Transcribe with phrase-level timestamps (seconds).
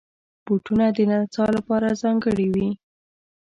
[0.45, 2.69] بوټونه د نڅا لپاره ځانګړي وي.